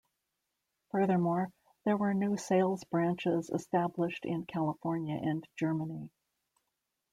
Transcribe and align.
Furthermore, 0.89 1.51
there 1.85 1.95
were 1.95 2.15
new 2.15 2.35
sales 2.35 2.83
branches 2.85 3.51
established 3.51 4.25
in 4.25 4.47
California 4.47 5.19
and 5.21 5.47
Germany. 5.55 6.09